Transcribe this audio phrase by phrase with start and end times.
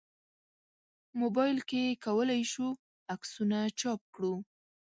[1.19, 2.67] موبایل کې کولای شو
[3.13, 4.33] عکسونه چاپ کړو.